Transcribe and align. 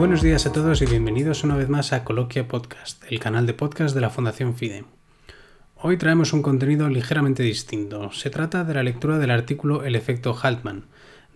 buenos 0.00 0.22
días 0.22 0.46
a 0.46 0.52
todos 0.52 0.80
y 0.80 0.86
bienvenidos 0.86 1.44
una 1.44 1.56
vez 1.56 1.68
más 1.68 1.92
a 1.92 2.04
Coloquia 2.04 2.48
Podcast, 2.48 3.04
el 3.10 3.20
canal 3.20 3.44
de 3.44 3.52
podcast 3.52 3.94
de 3.94 4.00
la 4.00 4.08
Fundación 4.08 4.54
FIDE. 4.54 4.86
Hoy 5.76 5.98
traemos 5.98 6.32
un 6.32 6.40
contenido 6.40 6.88
ligeramente 6.88 7.42
distinto. 7.42 8.10
Se 8.10 8.30
trata 8.30 8.64
de 8.64 8.72
la 8.72 8.82
lectura 8.82 9.18
del 9.18 9.30
artículo 9.30 9.84
El 9.84 9.94
efecto 9.94 10.34
Haltman, 10.34 10.86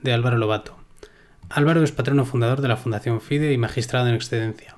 de 0.00 0.14
Álvaro 0.14 0.39
Lobato. 0.39 0.79
Álvaro 1.50 1.82
es 1.82 1.93
patrono 1.93 2.25
fundador 2.25 2.62
de 2.62 2.68
la 2.68 2.79
Fundación 2.79 3.21
FIDE 3.21 3.53
y 3.53 3.58
magistrado 3.58 4.08
en 4.08 4.14
excedencia. 4.14 4.76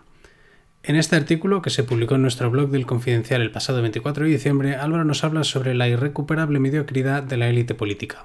En 0.82 0.96
este 0.96 1.14
artículo, 1.14 1.62
que 1.62 1.70
se 1.70 1.84
publicó 1.84 2.16
en 2.16 2.22
nuestro 2.22 2.50
blog 2.50 2.70
del 2.70 2.86
Confidencial 2.86 3.40
el 3.40 3.52
pasado 3.52 3.82
24 3.82 4.24
de 4.24 4.30
diciembre, 4.30 4.74
Álvaro 4.74 5.04
nos 5.04 5.22
habla 5.22 5.44
sobre 5.44 5.74
la 5.76 5.86
irrecuperable 5.86 6.58
mediocridad 6.58 7.22
de 7.22 7.36
la 7.36 7.48
élite 7.48 7.76
política. 7.76 8.24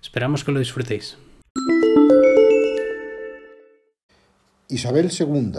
Esperamos 0.00 0.44
que 0.44 0.52
lo 0.52 0.60
disfrutéis. 0.60 1.18
Isabel 4.72 5.10
II, 5.12 5.52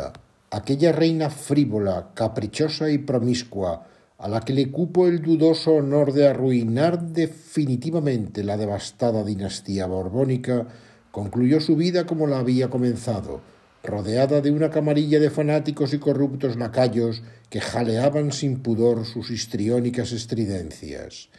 aquella 0.50 0.92
reina 0.92 1.30
frívola, 1.30 2.10
caprichosa 2.16 2.90
y 2.90 2.98
promiscua, 2.98 3.86
a 4.18 4.28
la 4.28 4.40
que 4.40 4.54
le 4.54 4.72
cupo 4.72 5.06
el 5.06 5.22
dudoso 5.22 5.74
honor 5.74 6.14
de 6.14 6.28
arruinar 6.28 7.00
definitivamente 7.00 8.44
la 8.44 8.58
devastada 8.58 9.24
dinastía 9.24 9.86
borbónica, 9.86 10.66
concluyó 11.12 11.62
su 11.62 11.76
vida 11.76 12.08
como 12.08 12.26
la 12.26 12.40
había 12.40 12.72
comenzado, 12.72 13.42
rodeada 13.84 14.42
de 14.42 14.50
una 14.50 14.72
camarilla 14.72 15.20
de 15.20 15.30
fanáticos 15.30 15.94
y 15.94 16.00
corruptos 16.00 16.56
lacayos 16.56 17.22
que 17.52 17.62
jaleaban 17.62 18.32
sin 18.32 18.64
pudor 18.64 19.06
sus 19.06 19.30
histriónicas 19.30 20.12
estridencias. 20.12 21.30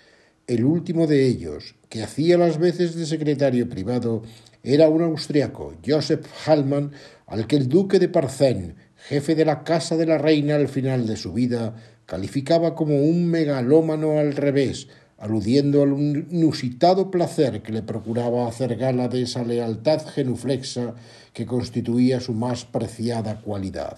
El 0.47 0.66
último 0.66 1.07
de 1.07 1.27
ellos, 1.27 1.75
que 1.89 2.03
hacía 2.03 2.37
las 2.37 2.59
veces 2.59 2.95
de 2.95 3.07
secretario 3.07 3.66
privado, 3.66 4.23
era 4.62 4.91
un 4.91 5.00
austriaco, 5.00 5.73
Joseph 5.87 6.27
Hallmann, 6.45 6.92
al 7.27 7.47
que 7.47 7.56
el 7.56 7.67
duque 7.67 7.98
de 7.98 8.11
Parcén, 8.11 8.75
jefe 8.97 9.34
de 9.34 9.47
la 9.47 9.65
casa 9.65 9.97
de 9.97 10.05
la 10.05 10.19
reina 10.19 10.56
al 10.56 10.69
final 10.69 11.06
de 11.06 11.17
su 11.17 11.33
vida, 11.33 11.77
calificaba 12.05 12.75
como 12.75 12.97
un 12.97 13.27
megalómano 13.27 14.19
al 14.19 14.37
revés, 14.37 14.89
aludiendo 15.17 15.83
al 15.83 15.92
inusitado 16.31 17.11
placer 17.11 17.62
que 17.62 17.72
le 17.72 17.81
procuraba 17.81 18.47
hacer 18.47 18.77
gala 18.77 19.09
de 19.09 19.22
esa 19.22 19.45
lealtad 19.45 20.06
genuflexa 20.06 20.95
que 21.33 21.47
constituía 21.47 22.20
su 22.20 22.34
más 22.34 22.67
preciada 22.67 23.41
cualidad. 23.41 23.97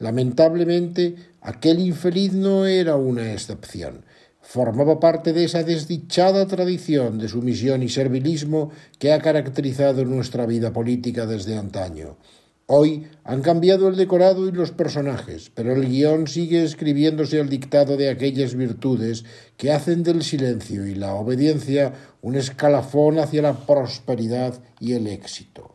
Lamentablemente, 0.00 1.14
aquel 1.40 1.78
infeliz 1.78 2.32
no 2.32 2.66
era 2.66 2.96
una 2.96 3.32
excepción. 3.32 4.04
Formaba 4.42 5.00
parte 5.00 5.32
de 5.32 5.44
esa 5.44 5.62
desdichada 5.62 6.46
tradición 6.46 7.18
de 7.18 7.28
sumisión 7.28 7.82
y 7.82 7.88
servilismo 7.88 8.70
que 8.98 9.12
ha 9.12 9.20
caracterizado 9.20 10.04
nuestra 10.04 10.46
vida 10.46 10.72
política 10.72 11.26
desde 11.26 11.56
antaño. 11.56 12.18
Hoy 12.66 13.06
han 13.24 13.42
cambiado 13.42 13.88
el 13.88 13.96
decorado 13.96 14.48
y 14.48 14.52
los 14.52 14.72
personajes, 14.72 15.50
pero 15.54 15.74
el 15.74 15.88
guion 15.88 16.26
sigue 16.26 16.64
escribiéndose 16.64 17.40
al 17.40 17.48
dictado 17.48 17.96
de 17.96 18.08
aquellas 18.08 18.54
virtudes 18.54 19.24
que 19.56 19.72
hacen 19.72 20.02
del 20.02 20.22
silencio 20.22 20.86
y 20.86 20.94
la 20.94 21.14
obediencia 21.14 21.92
un 22.20 22.34
escalafón 22.34 23.18
hacia 23.18 23.42
la 23.42 23.66
prosperidad 23.66 24.60
y 24.80 24.94
el 24.94 25.06
éxito. 25.06 25.72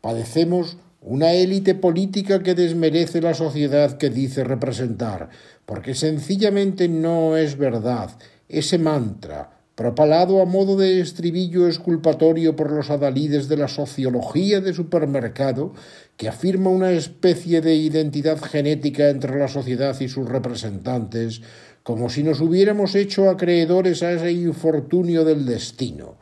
Padecemos 0.00 0.76
una 1.00 1.32
élite 1.32 1.74
política 1.74 2.42
que 2.42 2.54
desmerece 2.54 3.20
la 3.20 3.34
sociedad 3.34 3.98
que 3.98 4.10
dice 4.10 4.44
representar, 4.44 5.28
porque 5.64 5.94
sencillamente 5.94 6.88
no 6.88 7.36
es 7.36 7.56
verdad 7.56 8.10
ese 8.48 8.78
mantra, 8.78 9.58
propalado 9.74 10.42
a 10.42 10.44
modo 10.44 10.76
de 10.76 11.00
estribillo 11.00 11.68
esculpatorio 11.68 12.56
por 12.56 12.72
los 12.72 12.90
adalides 12.90 13.48
de 13.48 13.58
la 13.58 13.68
sociología 13.68 14.60
de 14.60 14.74
supermercado, 14.74 15.72
que 16.16 16.28
afirma 16.28 16.70
una 16.70 16.90
especie 16.90 17.60
de 17.60 17.76
identidad 17.76 18.40
genética 18.40 19.08
entre 19.08 19.38
la 19.38 19.46
sociedad 19.46 19.98
y 20.00 20.08
sus 20.08 20.28
representantes, 20.28 21.42
como 21.84 22.10
si 22.10 22.24
nos 22.24 22.40
hubiéramos 22.40 22.96
hecho 22.96 23.30
acreedores 23.30 24.02
a 24.02 24.10
ese 24.10 24.32
infortunio 24.32 25.24
del 25.24 25.46
destino. 25.46 26.18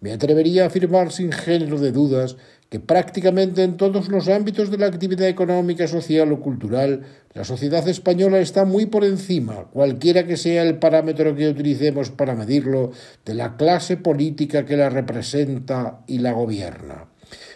Me 0.00 0.12
atrevería 0.12 0.64
a 0.64 0.66
afirmar 0.66 1.12
sin 1.12 1.32
género 1.32 1.78
de 1.78 1.92
dudas 1.92 2.36
que 2.68 2.80
prácticamente 2.80 3.62
en 3.62 3.76
todos 3.76 4.08
los 4.08 4.28
ámbitos 4.28 4.70
de 4.70 4.78
la 4.78 4.86
actividad 4.86 5.28
económica, 5.28 5.86
social 5.86 6.32
o 6.32 6.40
cultural, 6.40 7.02
la 7.32 7.44
sociedad 7.44 7.86
española 7.88 8.40
está 8.40 8.64
muy 8.64 8.86
por 8.86 9.04
encima, 9.04 9.68
cualquiera 9.72 10.26
que 10.26 10.36
sea 10.36 10.62
el 10.62 10.78
parámetro 10.78 11.36
que 11.36 11.48
utilicemos 11.48 12.10
para 12.10 12.34
medirlo, 12.34 12.90
de 13.24 13.34
la 13.34 13.56
clase 13.56 13.96
política 13.96 14.64
que 14.64 14.76
la 14.76 14.88
representa 14.88 16.00
y 16.06 16.18
la 16.18 16.32
gobierna. 16.32 17.06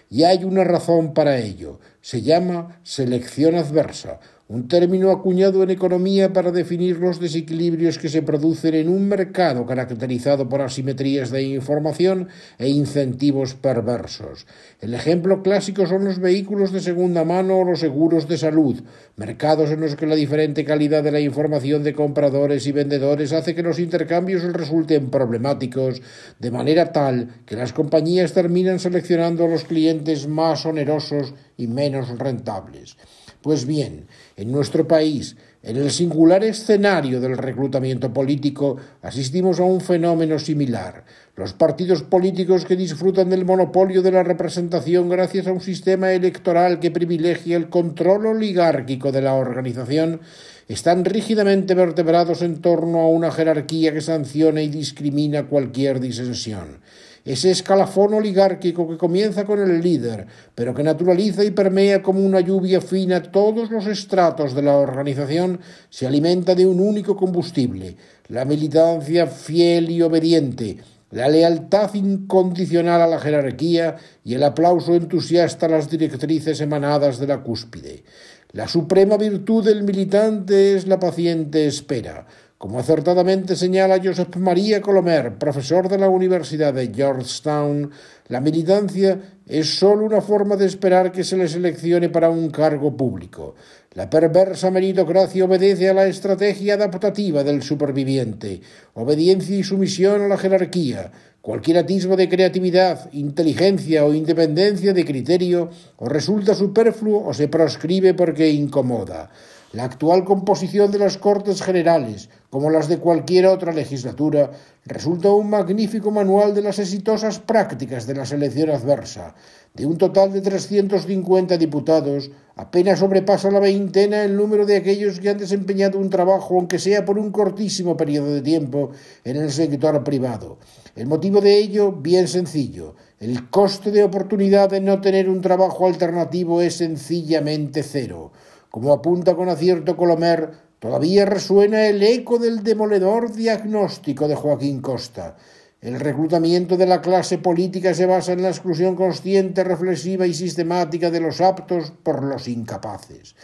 Y 0.09 0.25
hay 0.25 0.45
una 0.45 0.65
razón 0.65 1.15
para 1.15 1.39
ello. 1.39 1.79
Se 2.01 2.23
llama 2.23 2.81
selección 2.83 3.55
adversa, 3.55 4.19
un 4.51 4.67
término 4.67 5.13
acuñado 5.13 5.63
en 5.63 5.71
economía 5.71 6.33
para 6.33 6.51
definir 6.51 6.99
los 6.99 7.21
desequilibrios 7.21 7.99
que 7.99 8.09
se 8.09 8.23
producen 8.23 8.75
en 8.75 8.89
un 8.89 9.07
mercado 9.07 9.65
caracterizado 9.65 10.49
por 10.49 10.61
asimetrías 10.61 11.31
de 11.31 11.45
información 11.45 12.27
e 12.59 12.67
incentivos 12.69 13.55
perversos. 13.55 14.47
El 14.81 14.95
ejemplo 14.95 15.45
clásico 15.45 15.87
son 15.87 16.05
los 16.05 16.19
vehículos 16.19 16.73
de 16.73 16.81
segunda 16.81 17.23
mano 17.23 17.59
o 17.59 17.65
los 17.65 17.79
seguros 17.79 18.27
de 18.27 18.39
salud, 18.39 18.83
mercados 19.15 19.71
en 19.71 19.83
los 19.83 19.95
que 19.95 20.09
la 20.09 20.17
diferente 20.17 20.65
calidad 20.65 21.05
de 21.05 21.13
la 21.13 21.21
información 21.21 21.85
de 21.85 21.95
compradores 21.95 22.67
y 22.67 22.73
vendedores 22.73 23.33
hace 23.33 23.55
que 23.55 23.63
los 23.63 23.79
intercambios 23.79 24.43
resulten 24.53 25.11
problemáticos, 25.11 26.03
de 26.41 26.51
manera 26.51 26.91
tal 26.91 27.29
que 27.47 27.55
las 27.55 27.73
compañías 27.73 28.33
terminan 28.33 28.81
seleccionando 28.81 29.45
a 29.45 29.49
los 29.49 29.63
clientes 29.63 30.27
más 30.27 30.67
onerosos 30.67 31.35
y 31.57 31.69
menos 31.69 32.19
rentables. 32.19 32.97
Pues 33.43 33.65
bien, 33.65 34.07
en 34.37 34.53
nuestro 34.53 34.87
país, 34.87 35.35
en 35.63 35.77
el 35.77 35.91
singular 35.91 36.45
escenario 36.45 37.23
del 37.23 37.39
reclutamiento 37.39 38.13
político, 38.13 38.77
asistimos 39.01 39.59
a 39.61 39.65
un 39.65 39.81
fenómeno 39.81 40.39
similar. 40.39 41.05
Los 41.37 41.55
partidos 41.55 42.03
políticos 42.03 42.67
que 42.67 42.77
disfrutan 42.77 43.31
del 43.31 43.47
monopolio 43.47 44.03
de 44.03 44.13
la 44.13 44.23
representación 44.23 45.09
gracias 45.09 45.47
a 45.47 45.53
un 45.53 45.63
sistema 45.63 46.13
electoral 46.13 46.81
que 46.81 46.91
privilegia 46.91 47.57
el 47.57 47.71
control 47.71 48.27
oligárquico 48.27 49.11
de 49.11 49.23
la 49.23 49.33
organización 49.33 50.21
están 50.69 51.07
rígidamente 51.07 51.75
vertebrados 51.75 52.43
en 52.43 52.61
torno 52.61 53.01
a 53.01 53.09
una 53.09 53.31
jerarquía 53.31 53.95
que 53.95 54.03
sanciona 54.03 54.61
y 54.61 54.69
discrimina 54.69 55.47
cualquier 55.47 55.99
disensión 55.99 56.81
ese 57.25 57.51
escalafón 57.51 58.15
oligárquico 58.15 58.89
que 58.89 58.97
comienza 58.97 59.45
con 59.45 59.61
el 59.61 59.81
líder, 59.81 60.27
pero 60.55 60.75
que 60.75 60.83
naturaliza 60.83 61.45
y 61.45 61.51
permea 61.51 62.03
como 62.03 62.21
una 62.21 62.41
lluvia 62.41 62.81
fina 62.81 63.23
todos 63.23 63.71
los 63.71 63.87
estratos 63.87 64.55
de 64.55 64.63
la 64.63 64.77
organización, 64.77 65.61
se 65.91 66.07
alimenta 66.07 66.55
de 66.55 66.67
un 66.67 66.81
único 66.81 67.17
combustible, 67.17 67.97
la 68.29 68.45
militancia 68.45 69.27
fiel 69.27 69.91
y 69.91 70.03
obediente, 70.03 70.79
la 71.11 71.29
lealtad 71.29 71.93
incondicional 71.95 73.03
a 73.03 73.07
la 73.07 73.19
jerarquía 73.19 73.97
y 74.25 74.35
el 74.35 74.45
aplauso 74.45 74.95
entusiasta 74.95 75.67
a 75.67 75.71
las 75.71 75.91
directrices 75.91 76.61
emanadas 76.61 77.19
de 77.19 77.27
la 77.27 77.43
cúspide. 77.43 78.05
La 78.53 78.69
suprema 78.69 79.17
virtud 79.17 79.65
del 79.65 79.83
militante 79.83 80.75
es 80.75 80.87
la 80.87 80.99
paciente 80.99 81.67
espera, 81.67 82.27
como 82.61 82.79
acertadamente 82.79 83.57
señala 83.57 84.03
Josep 84.05 84.37
María 84.37 84.83
Colomer, 84.83 85.39
profesor 85.39 85.89
de 85.89 85.97
la 85.97 86.11
Universidad 86.11 86.75
de 86.75 86.93
Georgetown, 86.93 87.91
la 88.29 88.43
militancia 88.43 89.19
es 89.47 89.79
sólo 89.79 90.05
una 90.05 90.21
forma 90.21 90.57
de 90.57 90.67
esperar 90.67 91.11
que 91.11 91.25
se 91.25 91.39
le 91.39 91.49
seleccione 91.49 92.11
para 92.11 92.29
un 92.29 92.51
cargo 92.51 92.95
público. 92.95 93.55
La 93.95 94.11
perversa 94.11 94.71
meritocracia 94.71 95.47
obedece 95.47 95.89
a 95.89 95.95
la 95.95 96.07
estrategia 96.07 96.75
adaptativa 96.75 97.43
del 97.43 97.63
superviviente, 97.63 98.61
obediencia 98.93 99.57
y 99.57 99.65
sumisión 99.65 100.21
a 100.21 100.29
la 100.29 100.37
jerarquía. 100.37 101.11
Cualquier 101.41 101.79
atisbo 101.79 102.15
de 102.15 102.29
creatividad, 102.29 103.11
inteligencia 103.13 104.05
o 104.05 104.13
independencia 104.13 104.93
de 104.93 105.07
criterio 105.07 105.71
o 105.97 106.11
resulta 106.11 106.55
superfluo 106.55 107.27
o 107.27 107.33
se 107.33 107.49
proscribe 107.49 108.13
porque 108.13 108.51
incomoda. 108.51 109.31
La 109.73 109.85
actual 109.85 110.25
composición 110.25 110.91
de 110.91 110.99
las 110.99 111.17
Cortes 111.17 111.63
Generales, 111.63 112.29
como 112.51 112.71
las 112.71 112.89
de 112.89 112.99
cualquier 112.99 113.47
otra 113.47 113.73
legislatura, 113.73 114.51
resulta 114.85 115.33
un 115.33 115.49
magnífico 115.49 116.11
manual 116.11 116.57
de 116.57 116.63
las 116.63 116.81
exitosas 116.81 117.39
prácticas 117.39 118.05
de 118.05 118.15
la 118.15 118.27
selección 118.27 118.71
adversa. 118.71 119.37
De 119.73 119.87
un 119.87 119.97
total 119.97 120.33
de 120.33 120.41
350 120.41 121.57
diputados, 121.57 122.33
apenas 122.57 122.99
sobrepasa 122.99 123.53
la 123.53 123.61
veintena 123.61 124.25
el 124.25 124.37
número 124.37 124.67
de 124.67 124.77
aquellos 124.77 125.21
que 125.21 125.31
han 125.31 125.39
desempeñado 125.39 126.01
un 126.01 126.11
trabajo, 126.11 126.57
aunque 126.57 126.81
sea 126.81 127.05
por 127.05 127.17
un 127.17 127.31
cortísimo 127.31 127.97
periodo 127.97 128.35
de 128.35 128.43
tiempo, 128.43 128.91
en 129.23 129.37
el 129.37 129.53
sector 129.53 130.03
privado. 130.03 130.59
El 130.97 131.07
motivo 131.07 131.41
de 131.41 131.57
ello, 131.57 131.93
bien 131.93 132.27
sencillo. 132.27 132.97
El 133.21 133.49
coste 133.51 133.93
de 133.93 134.03
oportunidad 134.03 134.69
de 134.71 134.81
no 134.81 135.01
tener 135.01 135.29
un 135.29 135.41
trabajo 135.41 135.87
alternativo 135.87 136.61
es 136.61 136.75
sencillamente 136.75 137.85
cero. 137.85 138.33
Como 138.71 138.93
apunta 138.93 139.35
con 139.35 139.49
acierto 139.49 139.97
Colomer, 139.97 140.51
todavía 140.79 141.27
resuena 141.27 141.87
el 141.87 142.03
eco 142.03 142.39
del 142.39 142.63
demoledor 142.63 143.35
diagnóstico 143.35 144.29
de 144.29 144.37
Joaquín 144.37 144.81
Costa. 144.81 145.37
El 145.81 145.99
reclutamiento 145.99 146.77
de 146.77 146.87
la 146.87 147.01
clase 147.01 147.39
política 147.39 147.95
se 147.95 148.07
basa 148.07 148.33
en 148.33 148.43
la 148.43 148.51
exclusión 148.51 148.95
consciente, 148.95 149.65
reflexiva 149.65 150.27
y 150.27 150.35
sistemática 150.35 151.11
de 151.11 151.21
los 151.21 151.41
aptos 151.41 151.93
por 152.03 152.23
los 152.23 152.47
incapaces. 152.47 153.35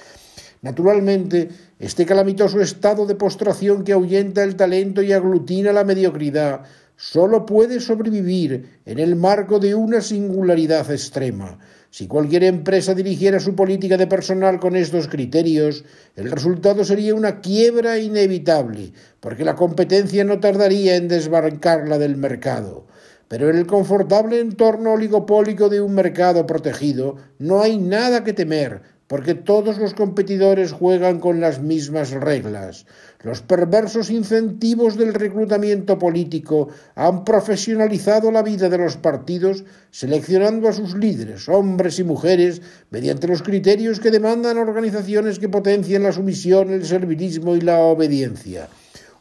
Naturalmente, 0.62 1.48
este 1.78 2.06
calamitoso 2.06 2.60
estado 2.60 3.04
de 3.04 3.16
postración 3.16 3.82
que 3.82 3.94
ahuyenta 3.94 4.44
el 4.44 4.54
talento 4.54 5.02
y 5.02 5.12
aglutina 5.12 5.72
la 5.72 5.84
mediocridad 5.84 6.62
sólo 6.96 7.44
puede 7.44 7.80
sobrevivir 7.80 8.80
en 8.84 8.98
el 8.98 9.16
marco 9.16 9.58
de 9.58 9.74
una 9.74 10.00
singularidad 10.00 10.90
extrema. 10.90 11.58
Si 11.96 12.08
cualquier 12.08 12.44
empresa 12.44 12.92
dirigiera 12.92 13.40
su 13.40 13.54
política 13.54 13.96
de 13.96 14.06
personal 14.06 14.60
con 14.60 14.76
estos 14.76 15.08
criterios, 15.08 15.82
el 16.14 16.30
resultado 16.30 16.84
sería 16.84 17.14
una 17.14 17.40
quiebra 17.40 17.98
inevitable, 17.98 18.92
porque 19.18 19.46
la 19.46 19.54
competencia 19.54 20.22
no 20.22 20.38
tardaría 20.38 20.96
en 20.96 21.08
desbarcarla 21.08 21.96
del 21.96 22.18
mercado. 22.18 22.84
Pero 23.28 23.48
en 23.48 23.56
el 23.56 23.66
confortable 23.66 24.40
entorno 24.40 24.92
oligopólico 24.92 25.70
de 25.70 25.80
un 25.80 25.94
mercado 25.94 26.44
protegido 26.44 27.16
no 27.38 27.62
hay 27.62 27.78
nada 27.78 28.24
que 28.24 28.34
temer, 28.34 28.82
porque 29.08 29.34
todos 29.34 29.78
los 29.78 29.94
competidores 29.94 30.72
juegan 30.72 31.20
con 31.20 31.40
las 31.40 31.60
mismas 31.60 32.10
reglas. 32.10 32.86
Los 33.22 33.40
perversos 33.40 34.10
incentivos 34.10 34.96
del 34.96 35.14
reclutamiento 35.14 35.98
político 35.98 36.68
han 36.94 37.24
profesionalizado 37.24 38.32
la 38.32 38.42
vida 38.42 38.68
de 38.68 38.78
los 38.78 38.96
partidos, 38.96 39.64
seleccionando 39.90 40.68
a 40.68 40.72
sus 40.72 40.96
líderes, 40.96 41.48
hombres 41.48 41.98
y 42.00 42.04
mujeres, 42.04 42.62
mediante 42.90 43.28
los 43.28 43.42
criterios 43.42 44.00
que 44.00 44.10
demandan 44.10 44.58
organizaciones 44.58 45.38
que 45.38 45.48
potencian 45.48 46.02
la 46.02 46.12
sumisión, 46.12 46.70
el 46.70 46.84
servilismo 46.84 47.54
y 47.54 47.60
la 47.60 47.78
obediencia. 47.78 48.68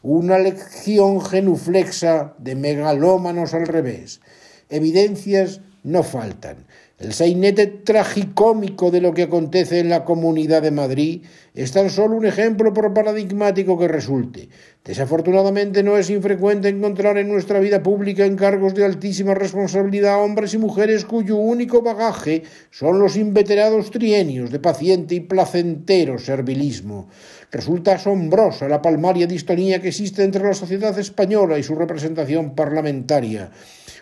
Una 0.01 0.37
lección 0.37 1.21
genuflexa 1.21 2.35
de 2.37 2.55
megalómanos 2.55 3.53
al 3.53 3.67
revés. 3.67 4.21
Evidencias 4.69 5.61
no 5.83 6.03
faltan. 6.03 6.57
El 6.97 7.11
sainete 7.11 7.67
tragicómico 7.67 8.89
de 8.89 9.01
lo 9.01 9.13
que 9.13 9.23
acontece 9.23 9.79
en 9.79 9.89
la 9.89 10.05
Comunidad 10.05 10.61
de 10.61 10.71
Madrid 10.71 11.23
es 11.53 11.73
tan 11.73 11.89
solo 11.89 12.15
un 12.15 12.25
ejemplo 12.25 12.73
por 12.73 12.93
paradigmático 12.93 13.77
que 13.77 13.89
resulte. 13.89 14.47
Desafortunadamente 14.81 15.83
no 15.83 15.97
es 15.97 16.09
infrecuente 16.09 16.69
encontrar 16.69 17.17
en 17.17 17.27
nuestra 17.27 17.59
vida 17.59 17.83
pública 17.83 18.25
encargos 18.25 18.75
de 18.75 18.85
altísima 18.85 19.33
responsabilidad 19.33 20.23
hombres 20.23 20.53
y 20.53 20.57
mujeres 20.57 21.03
cuyo 21.03 21.35
único 21.35 21.81
bagaje 21.81 22.43
son 22.71 22.97
los 22.99 23.17
inveterados 23.17 23.91
trienios 23.91 24.49
de 24.49 24.59
paciente 24.59 25.15
y 25.15 25.19
placentero 25.19 26.17
servilismo. 26.17 27.09
Resulta 27.51 27.95
asombrosa 27.95 28.69
la 28.69 28.81
palmaria 28.81 29.27
distonía 29.27 29.81
que 29.81 29.89
existe 29.89 30.23
entre 30.23 30.45
la 30.45 30.53
sociedad 30.53 30.97
española 30.97 31.59
y 31.59 31.63
su 31.63 31.75
representación 31.75 32.55
parlamentaria 32.55 33.51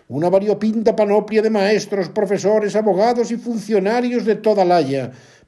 una 0.07 0.29
variopinta 0.29 0.95
panoplia 0.95 1.41
de 1.41 1.50
maestros, 1.50 2.09
profesores, 2.09 2.75
abogados 2.75 3.31
y 3.31 3.38
funcionarios 3.38 4.25
de 4.25 4.35
toda 4.35 4.65
la. 4.65 4.81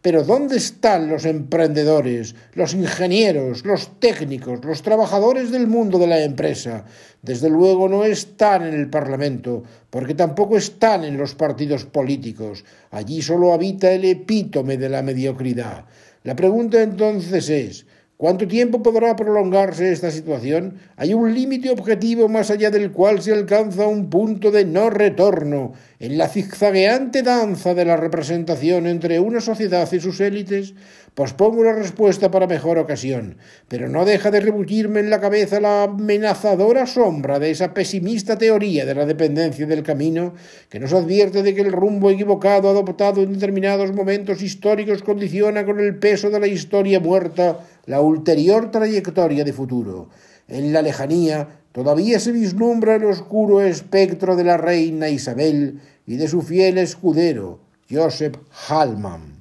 Pero 0.02 0.24
¿dónde 0.24 0.58
están 0.58 1.10
los 1.10 1.26
emprendedores, 1.26 2.36
los 2.54 2.76
ingenieros, 2.76 3.66
los 3.66 4.00
técnicos, 4.00 4.64
los 4.64 4.84
trabajadores 4.84 5.52
del 5.52 5.66
mundo 5.66 5.98
de 5.98 6.06
la 6.06 6.22
empresa? 6.24 6.86
Desde 7.24 7.50
luego 7.50 7.90
no 7.90 8.06
están 8.06 8.68
en 8.68 8.76
el 8.76 8.88
Parlamento, 8.88 9.64
porque 9.90 10.14
tampoco 10.14 10.58
están 10.58 11.04
en 11.06 11.18
los 11.18 11.34
partidos 11.34 11.86
políticos. 11.86 12.64
Allí 12.92 13.24
solo 13.24 13.52
habita 13.52 13.92
el 13.92 14.06
epítome 14.06 14.78
de 14.78 14.90
la 14.90 15.02
mediocridad. 15.02 15.86
La 16.24 16.36
pregunta 16.36 16.84
entonces 16.84 17.50
es, 17.50 17.86
¿Cuánto 18.18 18.48
tiempo 18.48 18.82
podrá 18.82 19.14
prolongarse 19.18 19.92
esta 19.92 20.10
situación? 20.10 20.80
Hay 20.96 21.14
un 21.14 21.34
límite 21.34 21.70
objetivo 21.70 22.30
más 22.30 22.50
allá 22.50 22.72
del 22.72 22.94
cual 22.94 23.22
se 23.22 23.34
alcanza 23.34 23.88
un 23.88 24.10
punto 24.10 24.52
de 24.52 24.64
no 24.64 24.90
retorno 24.90 25.74
en 26.00 26.18
la 26.18 26.30
zigzagueante 26.30 27.24
danza 27.24 27.74
de 27.74 27.84
la 27.84 27.98
representación 27.98 28.88
entre 28.88 29.20
una 29.20 29.42
sociedad 29.42 29.92
y 29.92 30.00
sus 30.00 30.22
élites. 30.22 30.76
Pospongo 31.14 31.64
la 31.64 31.74
respuesta 31.74 32.32
para 32.32 32.48
mejor 32.48 32.78
ocasión, 32.78 33.38
pero 33.68 33.90
no 33.90 34.06
deja 34.06 34.32
de 34.32 34.42
rebutirme 34.42 35.00
en 35.02 35.10
la 35.10 35.22
cabeza 35.22 35.60
la 35.60 35.84
amenazadora 35.84 36.86
sombra 36.86 37.40
de 37.40 37.52
esa 37.52 37.74
pesimista 37.74 38.38
teoría 38.38 38.86
de 38.86 38.96
la 38.96 39.06
dependencia 39.06 39.66
del 39.66 39.84
camino 39.84 40.34
que 40.70 40.80
nos 40.80 40.92
advierte 40.94 41.42
de 41.42 41.54
que 41.54 41.62
el 41.62 41.72
rumbo 41.72 42.12
equivocado 42.12 42.70
adoptado 42.70 43.24
en 43.24 43.34
determinados 43.34 43.94
momentos 43.94 44.42
históricos 44.42 45.04
condiciona 45.04 45.66
con 45.66 45.80
el 45.80 45.98
peso 45.98 46.30
de 46.30 46.40
la 46.40 46.48
historia 46.48 47.00
muerta 47.00 47.60
la 47.86 48.02
ulterior 48.02 48.72
trayectoria 48.72 49.44
de 49.44 49.54
futuro. 49.54 50.10
En 50.48 50.74
la 50.74 50.82
lejanía 50.82 51.62
todavía 51.72 52.20
se 52.20 52.32
vislumbra 52.32 52.96
el 52.96 53.06
oscuro 53.06 53.62
espectro 53.62 54.36
de 54.36 54.44
la 54.44 54.58
reina 54.58 55.10
Isabel 55.10 55.82
y 56.06 56.18
de 56.18 56.28
su 56.28 56.42
fiel 56.42 56.78
escudero, 56.78 57.60
Joseph 57.90 58.38
Hallman. 58.68 59.35